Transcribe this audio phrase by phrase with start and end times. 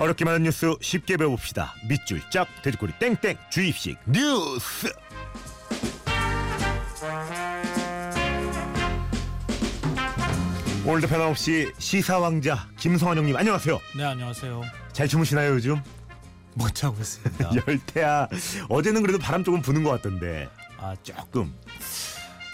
[0.00, 1.74] 어렵게 많은 뉴스 쉽게 배워봅시다.
[1.86, 4.90] 밑줄 짝 돼지꼬리 땡땡 주입식 뉴스.
[10.86, 13.78] 오늘도 변함없이 시사왕자 김성환 형님 안녕하세요.
[13.98, 14.62] 네 안녕하세요.
[14.94, 15.78] 잘 주무시나요 요즘?
[16.54, 17.50] 못 자고 있습니다.
[17.68, 18.28] 열태야.
[18.70, 20.48] 어제는 그래도 바람 조금 부는 것 같던데.
[20.78, 21.54] 아 조금.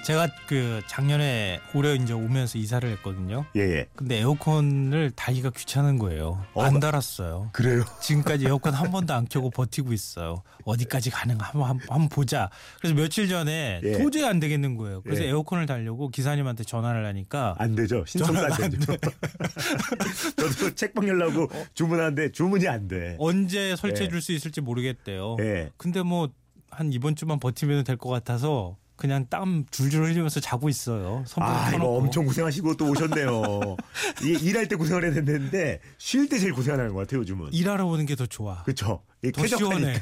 [0.05, 3.45] 제가 그 작년에 올해 이제 오면서 이사를 했거든요.
[3.57, 3.87] 예 예.
[3.97, 6.45] 근데 에어컨을 달기가 귀찮은 거예요.
[6.55, 7.51] 어, 안 달았어요.
[7.53, 7.85] 그래요?
[8.01, 10.43] 지금까지 에어컨 한 번도 안 켜고 버티고 있어요.
[10.65, 12.51] 어디까지 가능가 한번 한- 한번 보자.
[12.81, 13.93] 그래서 며칠 전에 예.
[13.99, 15.03] 도저히 안 되겠는 거예요.
[15.03, 15.29] 그래서 예.
[15.29, 18.05] 에어컨을 달려고 기사님한테 전화를 하니까 안 되죠.
[18.07, 18.97] 신청도 안 되죠.
[20.37, 23.17] 저도 책 방 열라고 주문하는데 주문이 안 돼.
[23.19, 24.11] 언제 설치해 예.
[24.11, 25.37] 줄수 있을지 모르겠대요.
[25.41, 25.71] 예.
[25.77, 26.29] 근데 뭐
[26.69, 31.25] 한 이번 주만 버티면 될 것 같아서 그냥 땀 줄줄 흘리면서 자고 있어요.
[31.37, 31.87] 아, 이거.
[31.87, 33.77] 엄청 고생하시고 또 오셨네요.
[34.25, 37.53] 이 일할 때 고생을 해야 되는데 쉴 때 제일 고생하는 것 같아요, 요즘은.
[37.53, 38.63] 일하러 오는 게 더 좋아.
[38.63, 39.03] 그쵸?
[39.23, 40.01] 이더 시원해.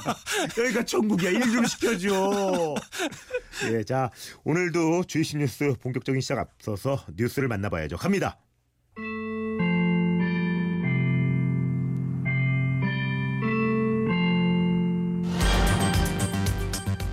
[0.58, 1.30] 여기가 천국이야.
[1.30, 2.74] 일 좀 시켜줘.
[3.72, 4.10] 예, 자,
[4.44, 7.96] 오늘도 주이신 뉴스 본격적인 시작 앞서서 뉴스를 만나봐야죠.
[7.96, 8.38] 갑니다.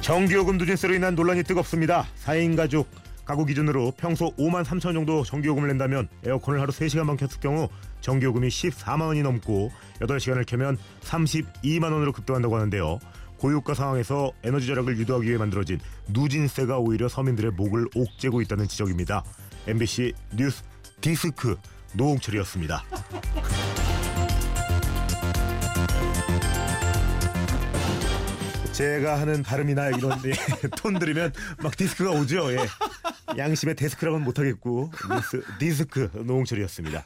[0.01, 2.07] 전기요금 누진세로 인한 논란이 뜨겁습니다.
[2.25, 2.89] 4인 가족
[3.23, 7.69] 가구 기준으로 평소 5만 3천 원 정도 전기요금을 낸다면 에어컨을 하루 3시간만 켰을 경우
[8.01, 12.99] 전기요금이 14만 원이 넘고 8시간을 켜면 32만 원으로 급등한다고 하는데요.
[13.37, 15.79] 고유가 상황에서 에너지 절약을 유도하기 위해 만들어진
[16.09, 19.23] 누진세가 오히려 서민들의 목을 옥죄고 있다는 지적입니다.
[19.67, 20.63] MBC 뉴스
[20.99, 21.55] 디스크
[21.93, 22.83] 노홍철이었습니다.
[28.81, 30.31] 제가 하는 발음이나 이런 예,
[30.75, 32.51] 톤 들으면 막 디스크가 오죠.
[32.53, 32.57] 예.
[33.37, 37.03] 양심의 데스크라고는 못하겠고 뉴스 디스크 노홍철이었습니다.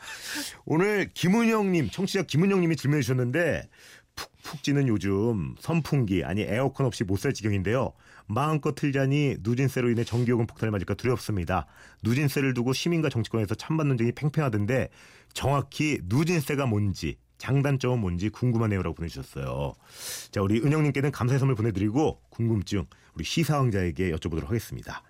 [0.64, 3.68] 오늘 김은영님 청취자 김은영님이 질문해 주셨는데
[4.16, 7.92] 푹푹 찌는 요즘 선풍기 아니 에어컨 없이 못 살 지경인데요.
[8.28, 11.68] 마음껏 틀자니 누진세로 인해 전기요금 폭탄을 맞을까 두렵습니다.
[12.04, 14.88] 누진세를 두고 시민과 정치권에서 찬반 논쟁이 팽팽하던데
[15.34, 19.74] 정확히 누진세가 뭔지 장단점은 뭔지 궁금하네요라고 보내주셨어요.
[20.32, 25.04] 자 우리 은영님께는 감사의 선물 보내드리고 궁금증 우리 시사왕자에게 여쭤보도록 하겠습니다.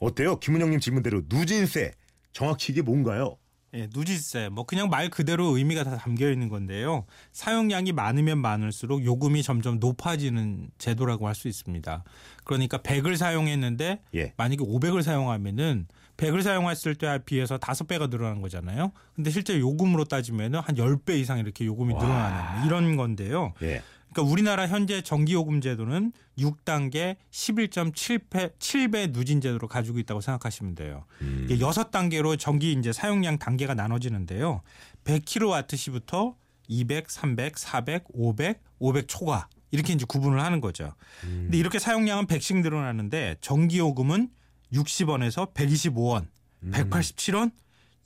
[0.00, 0.38] 어때요?
[0.40, 1.92] 김은영님 질문대로 누진세
[2.32, 3.36] 정확히 이게 뭔가요?
[3.74, 4.48] 예, 누지세.
[4.48, 7.04] 뭐 그냥 말 그대로 의미가 다 담겨 있는 건데요.
[7.32, 12.02] 사용량이 많으면 많을수록 요금이 점점 높아지는 제도라고 할 수 있습니다.
[12.44, 14.32] 그러니까 100을 사용했는데 예.
[14.36, 15.86] 만약에 500을 사용하면은
[16.18, 18.92] 100을 사용했을 때에 비해서 5배가 늘어난 거잖아요.
[19.14, 23.54] 근데 실제 요금으로 따지면은 한 10배 이상 이렇게 요금이 늘어나는 이런 건데요.
[23.62, 23.82] 예.
[24.10, 31.04] 그러니까 우리나라 현재 전기요금 제도는 6단계 11.7배 7배 누진 제도로 가지고 있다고 생각하시면 돼요.
[31.44, 34.62] 이게 6단계로 전기 이제 사용량 단계가 나눠지는데요.
[35.04, 36.34] 100kW시부터
[36.68, 40.94] 200, 300, 400, 500, 500 초과 이렇게 이제 구분을 하는 거죠.
[41.20, 44.30] 근데 이렇게 사용량은 100씩 늘어나는데 전기요금은
[44.72, 46.26] 60원에서 125원,
[46.64, 47.52] 187원,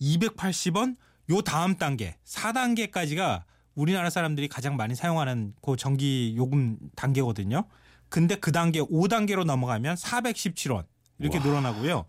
[0.01, 0.97] 280원
[1.31, 3.43] 요 다음 단계 4단계까지가
[3.75, 7.65] 우리나라 사람들이 가장 많이 사용하는 그 전기 요금 단계거든요.
[8.09, 10.85] 근데 그 단계 5단계로 넘어가면 417원
[11.19, 11.45] 이렇게 와.
[11.45, 12.05] 늘어나고요.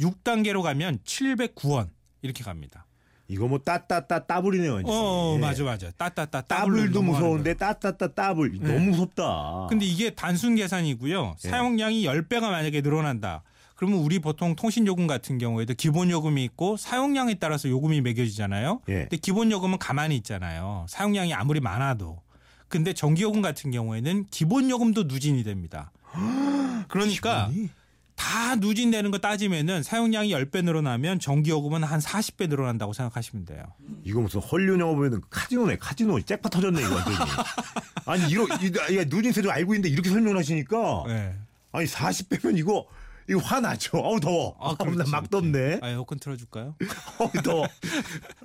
[0.00, 1.88] 6단계로 가면 709원
[2.22, 2.86] 이렇게 갑니다.
[3.28, 4.74] 이거 뭐 따따따 따블이네요.
[4.74, 4.96] 완전히.
[4.96, 5.38] 어, 예.
[5.38, 5.90] 맞아 맞아.
[5.90, 8.72] 따따따 따블도 무서운데 따따따 따블 네.
[8.72, 9.66] 너무 무섭다.
[9.68, 11.36] 근데 이게 단순 계산이고요.
[11.44, 11.48] 예.
[11.48, 13.42] 사용량이 10배가 만약에 늘어난다.
[13.78, 18.80] 그러면 우리 보통 통신 요금 같은 경우에도 기본 요금이 있고 사용량에 따라서 요금이 매겨지잖아요.
[18.88, 18.92] 예.
[19.02, 20.84] 근데 기본 요금은 가만히 있잖아요.
[20.88, 22.20] 사용량이 아무리 많아도.
[22.66, 25.92] 근데 전기 요금 같은 경우에는 기본 요금도 누진이 됩니다.
[26.88, 27.68] 그러니까 기본이?
[28.16, 33.62] 다 누진되는 거 따지면은 사용량이 10배 늘어나면 전기 요금은 한 40배 늘어난다고 생각하시면 돼요.
[34.02, 37.16] 이거 무슨 헐리우드 영화 보면 카지노네 카지노 잭팟 터졌네 이거 완전히.
[38.06, 38.44] 아니 이거
[38.90, 41.34] 이 누진세 좀 알고 있는데 이렇게 설명하시니까 네.
[41.70, 42.88] 아니 40배면 이거
[43.28, 43.98] 이거 화나죠.
[43.98, 44.56] 어우 더워.
[44.58, 45.80] 아, 아, 그렇지, 막 덥네.
[45.82, 46.76] 아, 에어컨 틀어줄까요?
[47.18, 47.66] 어우 더워.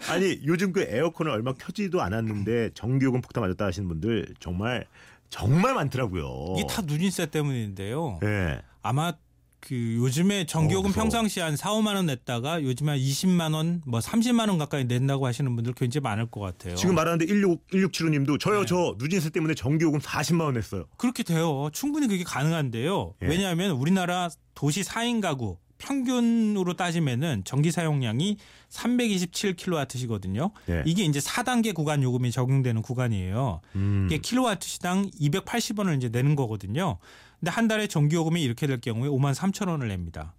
[0.10, 4.86] 아니 요즘 그 에어컨을 얼마 켜지도 않았는데 전기요금 폭탄 맞았다 하시는 분들 정말
[5.30, 6.56] 정말 많더라고요.
[6.58, 8.20] 이게 다 누진세 때문인데요.
[8.24, 8.62] 예.
[8.82, 9.14] 아마
[9.66, 10.94] 그 요즘에 전기요금 어.
[10.94, 15.26] 평상시 한 4, 5만 원 냈다가 요즘에 한 20만 원, 뭐 30만 원 가까이 낸다고
[15.26, 16.76] 하시는 분들 굉장히 많을 것 같아요.
[16.76, 18.66] 지금 말하는데 16 1675님도 저요 네.
[18.66, 20.86] 저 누진세 때문에 전기요금 40만 원 냈어요.
[20.98, 21.70] 그렇게 돼요.
[21.72, 23.16] 충분히 그게 가능한데요.
[23.22, 23.26] 예.
[23.26, 28.38] 왜냐하면 우리나라 도시 4인 가구 평균으로 따지면은 전기 사용량이
[28.70, 30.52] 327kW시거든요.
[30.70, 30.84] 예.
[30.86, 33.62] 이게 이제 4단계 구간 요금이 적용되는 구간이에요.
[33.76, 34.08] 음.
[34.10, 37.00] 이게 킬로와트 시당 280원을 이제 내는 거거든요.
[37.44, 40.34] 근데 한 달에 전기 요금이 이렇게 될 경우에 5만 3천 원을 냅니다.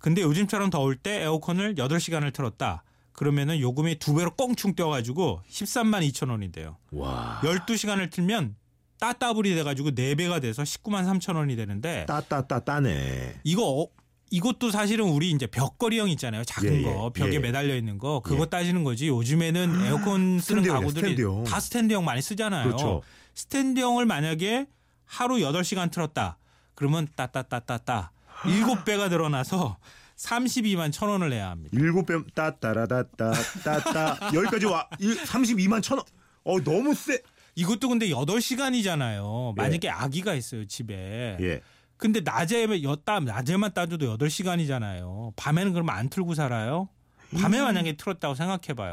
[0.00, 2.82] 근데 요즘처럼 더울 때 에어컨을 8시간을 틀었다.
[3.12, 6.76] 그러면은 요금이 두 배로 꽁충 뛰어가지고 13만 2천 원이 돼요.
[6.90, 7.40] 와.
[7.44, 8.56] 12시간을 틀면
[8.98, 13.36] 따따블이 돼가지고 4배가 돼서 19만 3천 원이 되는데 따따따 따네.
[13.44, 13.86] 이거 어,
[14.32, 16.42] 이것도 사실은 우리 이제 벽걸이형 있잖아요.
[16.42, 17.38] 작은 예, 거 예, 벽에 예.
[17.38, 18.50] 매달려 있는 거 그거 예.
[18.50, 19.06] 따지는 거지.
[19.06, 21.44] 요즘에는 에어컨 쓰는 스탠드형이야, 가구들이 스탠드형.
[21.44, 22.64] 다 스탠드형 많이 쓰잖아요.
[22.64, 23.02] 그렇죠.
[23.36, 24.66] 스탠드형을 만약에
[25.04, 26.36] 하루 8시간 틀었다.
[26.78, 29.78] 그러면 따따따따따 7배가 늘어나서
[30.16, 31.76] 32만 천 원을 내야 합니다.
[31.76, 33.32] 일곱 배 따따라다따
[33.64, 34.88] 따따 여기까지 와.
[35.00, 36.06] 32만 천 원.
[36.44, 37.20] 어 너무 세.
[37.56, 39.56] 이것도 근데 8시간이잖아요.
[39.56, 41.36] 만약에 아기가 있어요, 집에.
[41.40, 41.62] 예.
[41.96, 45.32] 근데 낮에 엿따 낮에만 따줘도 8시간이잖아요.
[45.34, 46.88] 밤에는 그러면 안 틀고 살아요?
[47.36, 48.92] 밤에 만약에 틀었다고 생각해 봐요.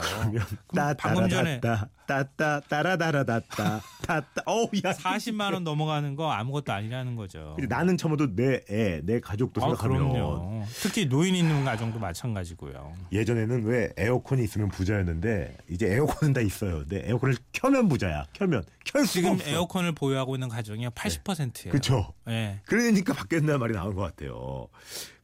[0.67, 4.41] 그럼 방금 전에 따따라다따 따따 따라다라다따 따따.
[4.45, 4.91] 어우 야.
[4.91, 7.55] 40만 원 넘어가는 거 아무것도 아니라는 거죠.
[7.69, 10.63] 나는 처음도 내 애, 내 가족도 아, 생각하면 그럼요.
[10.81, 12.93] 특히 노인 있는 가정도 마찬가지고요.
[13.11, 16.79] 예전에는 왜 에어컨이 있으면 부자였는데 이제 에어컨은 다 있어요.
[16.79, 18.25] 근데 에어컨을 켜면 부자야.
[18.33, 19.49] 켜면 켤 지금 없어.
[19.49, 21.71] 에어컨을 보유하고 있는 가정이 80%예요.
[21.71, 22.13] 그렇죠.
[22.27, 22.59] 예.
[22.65, 24.67] 그러니까 바뀌었다는 말이 나온 것 같아요.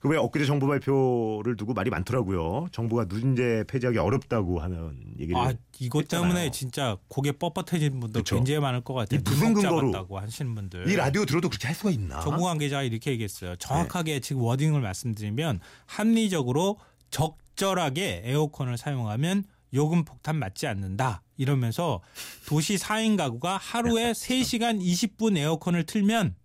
[0.01, 2.67] 그 왜 엊그제 정부 발표를 두고 말이 많더라고요.
[2.71, 5.39] 정부가 누진제 폐지하기 어렵다고 하는 얘기를.
[5.39, 6.27] 아 이것 했잖아요.
[6.33, 8.35] 때문에 진짜 고개 뻣뻣해진 분들 그쵸.
[8.35, 9.19] 굉장히 많을 것 같아요.
[9.19, 10.89] 이 무슨 근거로 하시는 분들.
[10.89, 12.19] 이 라디오 들어도 그렇게 할 수가 있나?
[12.21, 13.55] 정부 관계자가 이렇게 얘기했어요.
[13.57, 14.19] 정확하게 네.
[14.21, 16.79] 지금 워딩을 말씀드리면 합리적으로
[17.11, 19.43] 적절하게 에어컨을 사용하면
[19.75, 21.21] 요금 폭탄 맞지 않는다.
[21.37, 22.01] 이러면서
[22.47, 26.35] 도시 4인 가구가 하루에 3시간 20분 에어컨을 틀면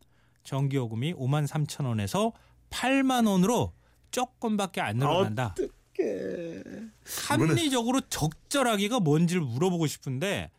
[0.45, 2.33] 전기요금이 5만 3천 원에서
[2.77, 3.73] 8만 원으로
[4.11, 5.55] 조금밖에 안 늘어난다.
[7.27, 10.51] 합리적으로 적절하기가 뭔지를 물어보고 싶은데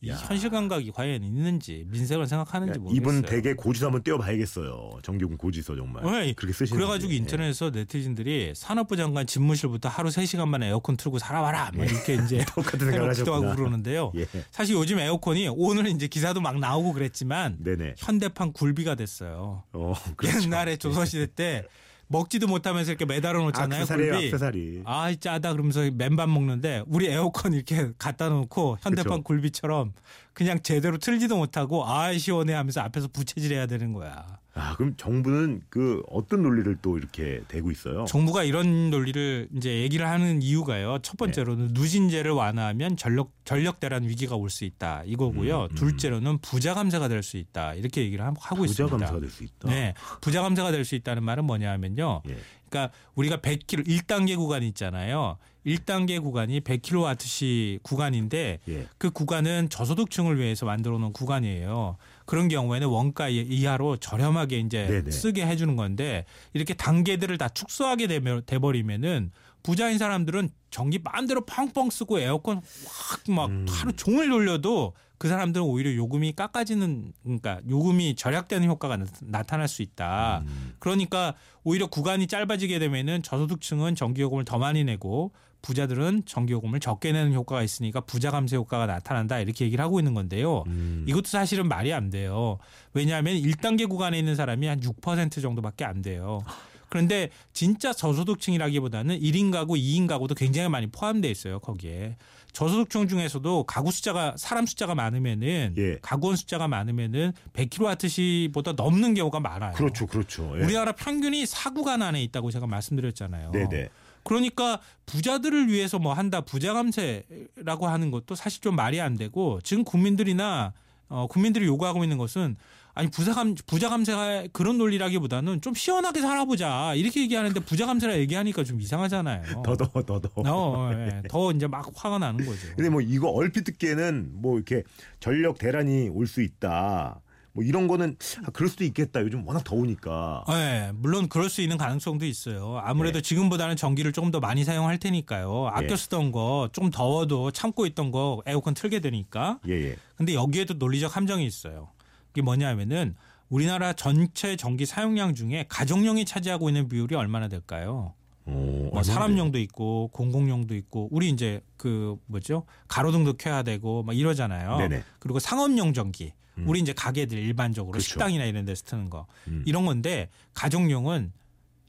[0.00, 0.14] 이 야.
[0.14, 2.96] 현실 감각이 과연 있는지 민생을 생각하는지 모르겠어요.
[2.96, 5.00] 이분 댁에 고지서 한번 떼어봐야겠어요.
[5.02, 6.04] 정기금 고지서 정말.
[6.04, 6.78] 네, 그렇게 쓰시는.
[6.78, 11.72] 그래가지고 인터넷에서 네티즌들이 산업부 장관 집무실부터 하루 3 시간 만에 에어컨 틀고 살아봐라.
[11.74, 13.56] 뭐 이렇게 이제 똑같은 생각을 해놓기도 하고.
[13.56, 14.12] 그러는데요.
[14.14, 14.26] 예.
[14.52, 17.94] 사실 요즘 에어컨이 오늘 이제 기사도 막 나오고 그랬지만 네네.
[17.98, 19.64] 현대판 굴비가 됐어요.
[19.72, 20.42] 어, 그렇죠.
[20.44, 21.64] 옛날에 조선시대 때
[22.08, 23.82] 먹지도 못하면서 이렇게 매달아 놓잖아요.
[23.82, 24.26] 악세사리예요, 굴비.
[24.26, 24.82] 악세사리.
[24.84, 29.22] 아 짜다 그러면서 맨밥 먹는데 우리 에어컨 이렇게 갖다 놓고 현대판 그쵸.
[29.22, 29.92] 굴비처럼
[30.38, 34.24] 그냥 제대로 틀지도 못하고 아 시원해 하면서 앞에서 부채질 해야 되는 거야.
[34.54, 38.04] 아, 그럼 정부는 그 어떤 논리를 또 이렇게 대고 있어요?
[38.06, 40.98] 정부가 이런 논리를 이제 얘기를 하는 이유가요.
[41.02, 45.62] 첫 번째로는 누진제를 완화하면 전력 전력 대란 위기가 올 수 있다 이거고요.
[45.62, 45.74] 음, 음.
[45.74, 48.96] 둘째로는 부자 감세가 될 수 있다 이렇게 얘기를 하고 부자 있습니다.
[48.96, 49.68] 감사가 될 수 있다.
[49.68, 52.22] 네, 부자 감세가 될 수 있다는 말은 뭐냐면요.
[52.28, 52.36] 예.
[52.70, 55.36] 그러니까 우리가 100km 1단계 구간이 있잖아요.
[55.68, 58.86] 1단계 구간이 100kWh 구간인데 예.
[58.98, 61.96] 그 구간은 저소득층을 위해서 만들어 놓은 구간이에요.
[62.24, 65.10] 그런 경우에는 원가 이- 이하로 저렴하게 이제 네네.
[65.10, 69.30] 쓰게 해주는 건데 이렇게 단계들을 다 축소하게 되면 돼버리면은
[69.62, 73.66] 부자인 사람들은 전기 마음대로 펑펑 쓰고 에어컨 확막 음.
[73.68, 79.82] 하루 종일 돌려도 그 사람들은 오히려 요금이 깎아지는 그러니까 요금이 절약되는 효과가 나- 나타날 수
[79.82, 80.44] 있다.
[80.46, 80.74] 음.
[80.78, 81.34] 그러니까
[81.64, 85.32] 오히려 구간이 짧아지게 되면은 저소득층은 전기 요금을 더 많이 내고
[85.62, 90.64] 부자들은 전기요금을 적게 내는 효과가 있으니까 부자 감세 효과가 나타난다 이렇게 얘기를 하고 있는 건데요.
[90.66, 91.04] 음.
[91.08, 92.58] 이것도 사실은 말이 안 돼요.
[92.94, 96.40] 왜냐하면 1단계 구간에 있는 사람이 한 6% 정도밖에 안 돼요.
[96.88, 101.60] 그런데 진짜 저소득층이라기보다는 1인 가구, 2인 가구도 굉장히 많이 포함되어 있어요.
[101.60, 102.16] 거기에.
[102.52, 105.98] 저소득층 중에서도 가구 숫자가 사람 숫자가 많으면은 예.
[106.00, 109.74] 가구원 숫자가 많으면은 100kWh보다 넘는 경우가 많아요.
[109.74, 110.54] 그렇죠, 그렇죠.
[110.58, 110.64] 예.
[110.64, 113.50] 우리나라 평균이 4구간 안에 있다고 제가 말씀드렸잖아요.
[113.52, 113.88] 네네.
[114.22, 119.84] 그러니까 부자들을 위해서 뭐 한다 부자 감세라고 하는 것도 사실 좀 말이 안 되고 지금
[119.84, 120.72] 국민들이나
[121.08, 122.56] 어 국민들이 요구하고 있는 것은
[122.94, 128.64] 아니 부자 감 부자 감세가 그런 논리라기보다는 좀 시원하게 살아보자 이렇게 얘기하는데 부자 감세라 얘기하니까
[128.64, 129.62] 좀 이상하잖아요.
[129.62, 130.30] 더더 더더.
[130.44, 131.22] 어, 예.
[131.28, 132.66] 더 이제 막 화가 나는 거죠.
[132.74, 134.82] 근데 뭐 이거 얼핏 듣기에는 뭐 이렇게
[135.20, 137.20] 전력 대란이 올 수 있다.
[137.52, 139.20] 뭐 이런 거는 아, 그럴 수도 있겠다.
[139.20, 140.44] 요즘 워낙 더우니까.
[140.48, 142.80] 네, 물론 그럴 수 있는 가능성도 있어요.
[142.82, 145.68] 아무래도 지금보다는 전기를 조금 더 많이 사용할 테니까요.
[145.72, 145.96] 아껴 예.
[145.96, 149.58] 쓰던 거좀 더워도 참고 있던 거 에어컨 틀게 되니까.
[149.68, 149.96] 예, 예.
[150.16, 151.90] 근데 여기에도 논리적 함정이 있어요.
[152.32, 153.16] 이게 뭐냐면은
[153.48, 158.14] 우리나라 전체 전기 사용량 중에 가정용이 차지하고 있는 비율이 얼마나 될까요?
[158.44, 164.78] 오, 뭐 사람용도 있고 공공용도 있고 우리 이제 그 뭐죠 가로등도 켜야 되고 막 이러잖아요.
[164.78, 165.02] 네네.
[165.18, 166.64] 그리고 상업용 전기 음.
[166.68, 168.08] 우리 이제 가게들 일반적으로 그렇죠.
[168.08, 169.62] 식당이나 이런 데서 트는 거 음.
[169.66, 171.32] 이런 건데 가정용은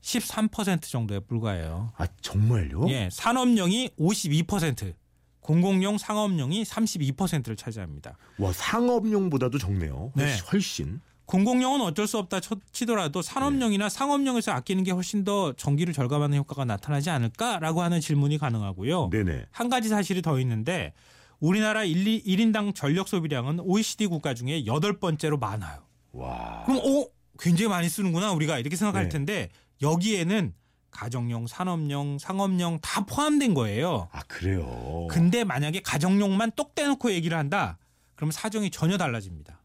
[0.01, 1.91] 13% 정도에 불과해요.
[1.97, 2.89] 아 정말요?
[2.89, 4.93] 예, 산업용이 52%,
[5.41, 8.17] 공공용 상업용이 32%를 차지합니다.
[8.37, 10.11] 와 상업용보다도 적네요.
[10.15, 10.37] 네.
[10.51, 11.01] 훨씬.
[11.25, 12.39] 공공용은 어쩔 수 없다
[12.71, 13.89] 치더라도 산업용이나 네.
[13.89, 19.09] 상업용에서 아끼는 게 훨씬 더 전기를 절감하는 효과가 나타나지 않을까라고 하는 질문이 가능하고요.
[19.11, 19.45] 네네.
[19.51, 20.93] 한 가지 사실이 더 있는데
[21.39, 25.83] 우리나라 1, 1인당 전력 소비량은 OECD 국가 중에 여덟 번째로 많아요.
[26.11, 26.63] 와.
[26.65, 27.07] 그럼 어
[27.39, 29.09] 굉장히 많이 쓰는구나 우리가 이렇게 생각할 네.
[29.09, 29.49] 텐데
[29.81, 30.53] 여기에는
[30.91, 34.09] 가정용, 산업용, 상업용 다 포함된 거예요.
[34.11, 35.07] 아 그래요.
[35.09, 37.77] 근데 만약에 가정용만 똑 떼놓고 얘기를 한다.
[38.15, 39.61] 그럼 사정이 전혀 달라집니다.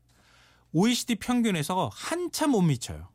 [0.72, 3.08] OECD 평균에서 한참 못 미쳐요.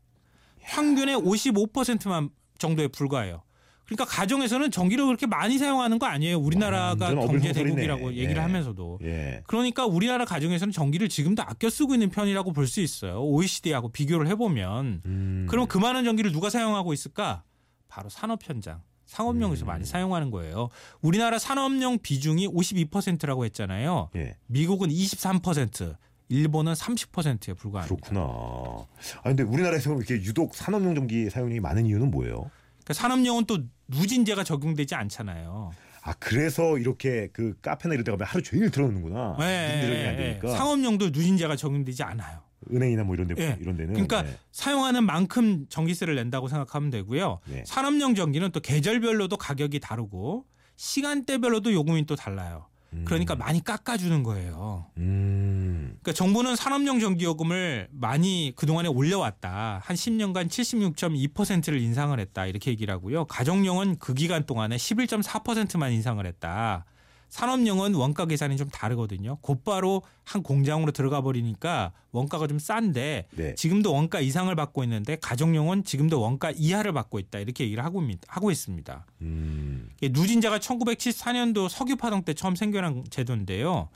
[0.62, 3.44] 평균의 55%만 정도에 불과해요.
[3.90, 6.38] 그러니까 가정에서는 전기를 그렇게 많이 사용하는 거 아니에요.
[6.38, 7.52] 우리나라가 완전 경제.
[7.54, 8.40] 대국이라고 얘기를 예.
[8.40, 9.00] 하면서도.
[9.04, 9.42] 예.
[9.48, 13.24] 그러니까 우리나라 가정에서는 전기를 지금도 아껴 쓰고 있는 편이라고 볼 수 있어요.
[13.24, 15.02] OECD하고 비교를 해보면.
[15.06, 15.48] 음.
[15.50, 17.42] 그럼 그 많은 전기를 누가 사용하고 있을까?
[17.88, 19.68] 바로 산업 현장, 상업용에서 음.
[19.68, 20.70] 많이 사용하는 거예요.
[21.02, 24.12] 우리나라 산업용 비중이 52%라고 했잖아요.
[24.16, 24.36] 예.
[24.46, 25.96] 미국은 23%,
[26.30, 27.96] 일본은 30%에 불과합니다.
[27.96, 28.22] 그렇구나.
[28.22, 32.52] 아 근데 우리나라에서 이렇게 유독 산업용 전기 사용량이 많은 이유는 뭐예요?
[32.90, 35.72] 그러니까 산업용은 또 누진제가 적용되지 않잖아요.
[36.02, 39.36] 아 그래서 이렇게 그 카페나 이런 데 가면 하루 종일 들어오는구나.
[39.38, 40.58] 네, 네, 되니까.
[40.58, 42.42] 상업용도 누진제가 적용되지 않아요.
[42.72, 43.58] 은행이나 뭐 이런 데 예.
[43.62, 44.38] 이런 데는 그러니까 네.
[44.52, 47.40] 사용하는 만큼 전기세를 낸다고 생각하면 되고요.
[47.46, 47.64] 네.
[47.66, 52.66] 산업용 전기는 또 계절별로도 가격이 다르고 시간대별로도 요금이 또 달라요.
[52.94, 53.06] 음.
[53.06, 54.88] 그러니까 많이 깎아주는 거예요.
[54.98, 55.98] 음.
[56.02, 59.82] 그러니까 정부는 산업용 전기요금을 많이 그동안에 올려왔다.
[59.84, 62.46] 한 10년간 76.2%를 인상을 했다.
[62.46, 63.26] 이렇게 얘기를 하고요.
[63.26, 66.86] 가정용은 그 기간 동안에 11.4%만 인상을 했다.
[67.30, 69.38] 산업용은 원가 계산이 좀 다르거든요.
[69.42, 73.56] 곧바로 한 공장으로 들어가 버리니까 원가가 좀 싼데 네.
[73.56, 77.40] 지금도 원가 이상을 받고 있는데 가정용은 지금도 원가 이하를 받고 있다.
[77.40, 79.06] 이렇게 얘기를 하고, 있- 하고 있습니다.
[79.22, 79.90] 음.
[80.02, 83.90] 이게 누진제가 1974년도 석유 파동 때 처음 생겨난 제도인데요.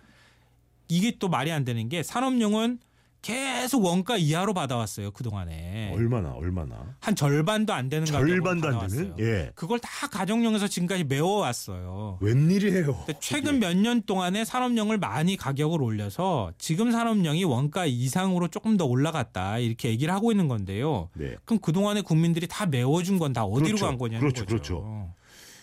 [0.87, 2.79] 이게 또 말이 안 되는 게 산업용은
[3.23, 6.93] 계속 원가 이하로 받아왔어요 그 동안에 얼마나 얼마나?
[6.99, 8.87] 한 절반도 안 되는 절반도 안.
[8.87, 9.15] 되는?
[9.17, 9.49] 예.
[9.55, 12.17] 그걸 다 가정용에서 지금까지 메워왔어요.
[12.21, 13.05] 웬일이에요?
[13.21, 19.57] 최근 몇 년 동안에 산업용을 많이 가격을 올려서 지금 산업용이 원가 이상으로 조금 더 올라갔다
[19.57, 21.09] 이렇게 얘기를 하고 있는 건데요.
[21.15, 21.35] 네.
[21.45, 23.85] 그럼 그 동안에 국민들이 다 메워준 건 다 어디로 그렇죠.
[23.85, 24.41] 간 거냐는 그렇죠.
[24.45, 24.45] 거죠.
[24.81, 25.13] 그렇죠.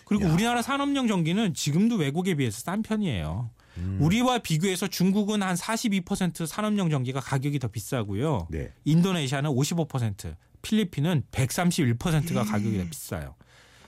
[0.05, 0.33] 그리고 야.
[0.33, 3.49] 우리나라 산업용 전기는 지금도 외국에 비해서 싼 편이에요.
[3.77, 3.97] 음.
[4.01, 8.47] 우리와 비교해서 중국은 한 42% 산업용 전기가 가격이 더 비싸고요.
[8.49, 8.71] 네.
[8.85, 13.35] 인도네시아는 55%, 필리핀은 131%가 가격이 더 비싸요.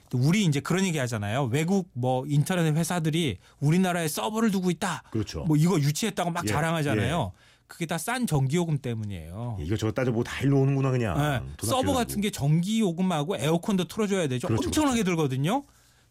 [0.10, 1.46] 또 우리 이제 그런 얘기 하잖아요.
[1.46, 5.04] 외국 뭐 인터넷 회사들이 우리나라에 서버를 두고 있다.
[5.12, 5.44] 그렇죠.
[5.46, 7.32] 뭐 이거 유치했다고 막 예, 자랑하잖아요.
[7.68, 9.58] 그게 다 싼 전기요금 때문이에요.
[9.60, 11.18] 이거 저거 따져보고 다 일로 오는구나 그냥.
[11.18, 11.54] 네.
[11.58, 11.94] 돈 서버.
[11.94, 14.48] 같은 게 전기 요금하고 에어컨도 틀어줘야 되죠.
[14.48, 15.64] 그렇죠, 엄청나게 들거든요.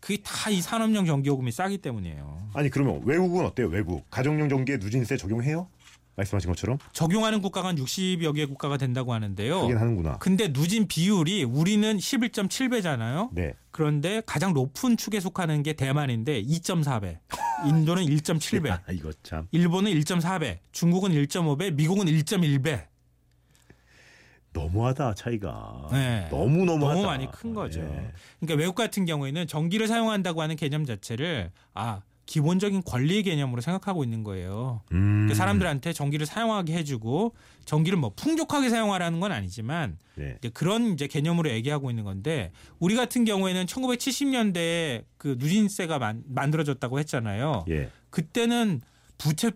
[0.02, 2.50] 그게 다 이 산업용 전기 요금이 싸기 때문이에요.
[2.54, 3.68] 아니 그러면 외국은 어때요?
[3.68, 5.68] 외국 가정용 전기에 누진세 적용해요?
[6.16, 9.60] 말씀하신 것처럼 적용하는 국가가 한 60여 개 국가가 된다고 하는데요.
[9.62, 10.18] 하긴 하는구나.
[10.18, 13.28] 근데 누진 비율이 우리는 11.7배잖아요.
[13.32, 13.54] 네.
[13.70, 17.18] 그런데 가장 높은 축에 속하는 게 대만인데 2.4배.
[17.66, 18.68] 인도는 1.7배.
[18.70, 19.46] 아, 이거 참.
[19.52, 20.58] 일본은 1.4배.
[20.72, 21.72] 중국은 1.5배.
[21.74, 22.91] 미국은 1.1배.
[24.52, 25.88] 너무하다 차이가.
[25.90, 26.28] 네.
[26.30, 26.94] 너무 너무하다.
[26.94, 27.80] 너무 많이 큰 거죠.
[27.80, 28.12] 예.
[28.40, 34.22] 그러니까 외국 같은 경우에는 전기를 사용한다고 하는 개념 자체를 아 기본적인 권리의 개념으로 생각하고 있는
[34.22, 34.82] 거예요.
[34.92, 35.26] 음.
[35.28, 40.36] 그 사람들한테 전기를 사용하게 해주고 전기를 뭐 풍족하게 사용하라는 건 아니지만 네.
[40.38, 46.98] 이제 그런 이제 개념으로 얘기하고 있는 건데 우리 같은 경우에는 1970년대에 그 누진세가 만, 만들어졌다고
[47.00, 47.64] 했잖아요.
[47.70, 47.90] 예.
[48.10, 48.80] 그때는
[49.18, 49.50] 부채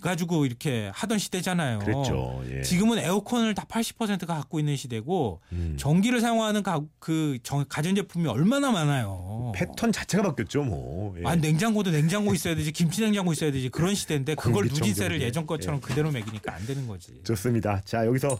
[0.00, 1.78] 가지고 이렇게 하던 시대잖아요.
[1.80, 2.42] 그랬죠.
[2.50, 2.62] 예.
[2.62, 5.76] 지금은 에어컨을 다 80%가 갖고 있는 시대고 음.
[5.78, 9.52] 전기를 사용하는 가, 그 정- 가전제품이 얼마나 많아요.
[9.54, 11.16] 패턴 자체가 바뀌었죠, 뭐.
[11.18, 11.22] 예.
[11.26, 14.66] 아 냉장고도 냉장고 있어야 되지 김치 냉장고 있어야 되지 그런 시대인데 그걸.
[14.66, 15.86] 누진세를 예전 것처럼 예.
[15.86, 17.20] 그대로 매기니까 안 되는 거지.
[17.24, 17.80] 좋습니다.
[17.84, 18.36] 자 여기서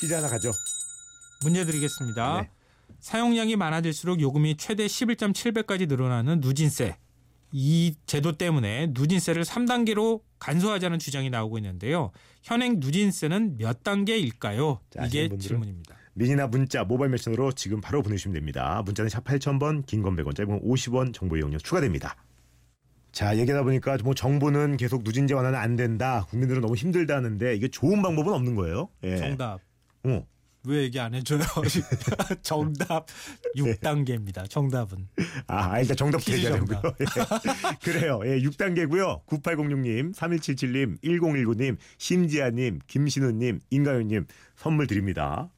[0.00, 0.50] 퀴즈 하나 가죠.
[1.42, 2.42] 문제 드리겠습니다.
[2.42, 2.50] 네.
[3.00, 6.96] 사용량이 많아질수록 요금이 최대 11.7배까지 늘어나는 누진세.
[7.56, 12.10] 이 제도 때문에 누진세를 3단계로 간소화하자는 주장이 나오고 있는데요.
[12.42, 14.80] 현행 누진세는 몇 단계일까요?
[14.90, 15.28] 자, 이게?
[15.38, 15.94] 질문입니다.
[16.14, 18.82] 미니나 문자, 모바일 메신저로 지금 바로 보내주시면 됩니다.
[18.84, 22.16] 문자는 샵 8000번, 긴 건 100원, 짧은 건 50원, 정보 이용료 추가됩니다.
[23.12, 26.26] 자, 얘기하다 보니까 뭐 정부는 계속 누진제 완화는 안 된다.
[26.30, 28.88] 국민들은 너무 힘들다 하는데 이게 좋은 방법은 없는 거예요.
[29.04, 29.16] 예.
[29.16, 29.60] 정답.
[30.02, 30.26] 어.
[30.66, 31.40] 왜 얘기 안 해줘요?
[32.42, 33.06] 정답
[33.56, 34.48] 6단계입니다.
[34.48, 35.08] 정답은.
[35.46, 36.82] 아, 아, 일단 정답 퀴즈 얘기하려고요.
[37.00, 37.04] 예.
[37.82, 38.20] 그래요.
[38.24, 39.24] 예, 6단계고요.
[39.26, 45.50] 9806님, 3177님, 1019님, 심지아님, 김신우님, 임가윤님 선물 드립니다.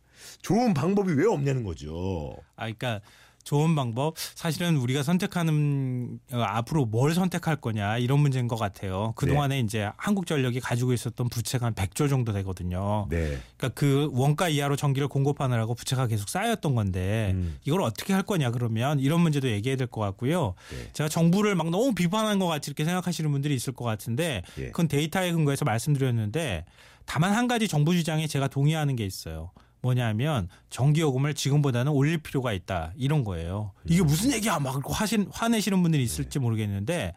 [0.42, 2.36] 좋은 방법이 왜 없냐는 거죠.
[2.56, 3.00] 아, 그러니까
[3.46, 4.14] 좋은 방법.
[4.34, 9.12] 사실은 우리가 선택하는 어, 앞으로 뭘 선택할 거냐 이런 문제인 것 같아요.
[9.14, 9.60] 그 동안에 네.
[9.60, 13.06] 이제 한국전력이 가지고 있었던 부채가 한 100조 정도 되거든요.
[13.08, 13.38] 네.
[13.56, 17.56] 그러니까 그 원가 이하로 전기를 공급하느라고 부채가 계속 쌓였던 건데 음.
[17.64, 20.54] 이걸 어떻게 할 거냐 그러면 이런 문제도 얘기해야 될 것 같고요.
[20.72, 20.90] 네.
[20.92, 24.66] 제가 정부를 막 너무 비판한 것 같이 이렇게 생각하시는 분들이 있을 것 같은데 예.
[24.66, 26.64] 그건 데이터에 근거해서 말씀드렸는데
[27.04, 29.52] 다만 한 가지 정부 주장에 제가 동의하는 게 있어요.
[29.86, 33.72] 뭐냐면 전기요금을 지금보다는 올릴 필요가 있다 이런 거예요.
[33.84, 34.06] 이게 음.
[34.06, 37.14] 무슨 얘기야 막 화신 화내시는 분들이 있을지 모르겠는데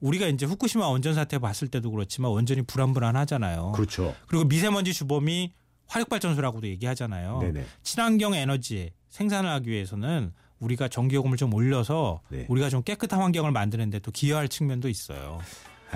[0.00, 3.72] 우리가 이제 후쿠시마 원전 사태 봤을 때도 그렇지만 원전이 불안불안하잖아요.
[3.72, 4.14] 그렇죠.
[4.26, 5.52] 그리고 미세먼지 주범이
[5.86, 7.38] 화력발전소라고도 얘기하잖아요.
[7.40, 7.64] 네네.
[7.82, 12.46] 친환경 에너지 생산을 하기 위해서는 우리가 전기요금을 좀 올려서 네.
[12.48, 15.40] 우리가 좀 깨끗한 환경을 만드는데 또 기여할 측면도 있어요.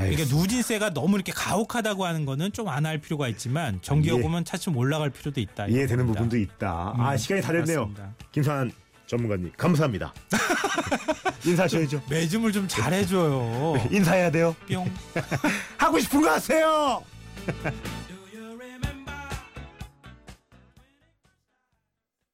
[0.01, 5.11] 그러니까 누진세가 너무 이렇게 가혹하다고 하는 거는 좀 안 할 필요가 있지만 전기요금은 차츰 올라갈
[5.11, 5.67] 필요도 있다.
[5.67, 6.93] 이해되는 부분도 있다.
[6.97, 7.91] 음, 아 시간이 다 됐네요.
[8.33, 8.71] 김산
[9.07, 10.13] 전문가님 감사합니다.
[11.45, 12.03] 인사하셔야죠.
[12.11, 13.77] 매줌을 좀 잘해줘요.
[13.91, 14.55] 인사해야 돼요.
[14.69, 14.91] 뿅.
[15.79, 17.03] 하고 싶은 거 하세요.